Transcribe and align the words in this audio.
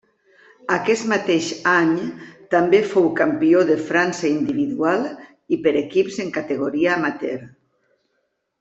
Aquest 0.75 1.03
mateix 1.09 1.49
any 1.73 1.91
també 2.55 2.79
fou 2.93 3.05
campió 3.19 3.61
de 3.73 3.75
França 3.91 4.31
individual 4.31 5.05
i 5.57 5.61
per 5.67 5.75
equips 5.85 6.19
en 6.27 6.33
categoria 6.41 6.97
amateur. 6.99 7.41